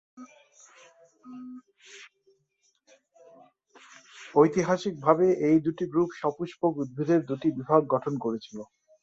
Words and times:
ঐতিহাসিকভাবে, 4.35 5.25
এই 5.47 5.57
দুটি 5.65 5.85
গ্রুপ 5.91 6.09
সপুষ্পক 6.21 6.71
উদ্ভিদের 6.83 7.21
দুটি 7.29 7.47
বিভাগ 7.57 7.81
গঠন 7.93 8.13
করেছিল। 8.23 8.57